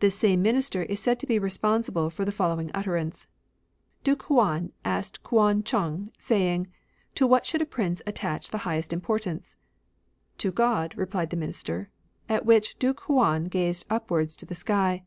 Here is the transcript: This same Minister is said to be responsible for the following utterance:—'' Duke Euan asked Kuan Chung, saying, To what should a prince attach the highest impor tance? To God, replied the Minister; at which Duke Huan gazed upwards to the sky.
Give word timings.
This 0.00 0.16
same 0.16 0.42
Minister 0.42 0.82
is 0.82 0.98
said 0.98 1.20
to 1.20 1.26
be 1.28 1.38
responsible 1.38 2.10
for 2.10 2.24
the 2.24 2.32
following 2.32 2.72
utterance:—'' 2.74 3.28
Duke 4.02 4.24
Euan 4.28 4.72
asked 4.84 5.22
Kuan 5.22 5.62
Chung, 5.62 6.10
saying, 6.18 6.66
To 7.14 7.28
what 7.28 7.46
should 7.46 7.62
a 7.62 7.64
prince 7.64 8.02
attach 8.04 8.50
the 8.50 8.58
highest 8.66 8.90
impor 8.90 9.20
tance? 9.20 9.54
To 10.38 10.50
God, 10.50 10.96
replied 10.98 11.30
the 11.30 11.36
Minister; 11.36 11.90
at 12.28 12.44
which 12.44 12.76
Duke 12.80 13.02
Huan 13.02 13.44
gazed 13.44 13.86
upwards 13.88 14.34
to 14.34 14.46
the 14.46 14.56
sky. 14.56 15.04